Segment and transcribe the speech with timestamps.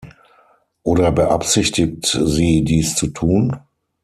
[0.81, 3.59] Oder beabsichtigt sie, dies zu tun?